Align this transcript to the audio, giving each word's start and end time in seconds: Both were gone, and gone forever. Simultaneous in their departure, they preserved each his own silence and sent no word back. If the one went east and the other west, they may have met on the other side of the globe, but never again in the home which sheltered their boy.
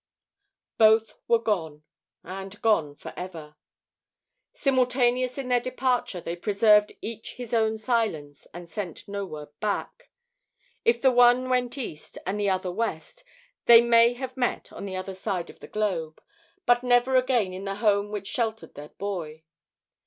Both 0.79 1.13
were 1.27 1.37
gone, 1.43 1.83
and 2.23 2.59
gone 2.63 2.95
forever. 2.95 3.55
Simultaneous 4.51 5.37
in 5.37 5.47
their 5.47 5.59
departure, 5.59 6.19
they 6.19 6.35
preserved 6.35 6.91
each 7.03 7.33
his 7.35 7.53
own 7.53 7.77
silence 7.77 8.47
and 8.51 8.67
sent 8.67 9.07
no 9.07 9.27
word 9.27 9.49
back. 9.59 10.09
If 10.83 11.03
the 11.03 11.11
one 11.11 11.49
went 11.49 11.77
east 11.77 12.17
and 12.25 12.39
the 12.39 12.49
other 12.49 12.71
west, 12.71 13.23
they 13.67 13.81
may 13.81 14.13
have 14.13 14.35
met 14.35 14.73
on 14.73 14.85
the 14.85 14.95
other 14.95 15.13
side 15.13 15.51
of 15.51 15.59
the 15.59 15.67
globe, 15.67 16.19
but 16.65 16.81
never 16.83 17.15
again 17.15 17.53
in 17.53 17.65
the 17.65 17.75
home 17.75 18.09
which 18.09 18.25
sheltered 18.25 18.73
their 18.73 18.89
boy. 18.89 19.43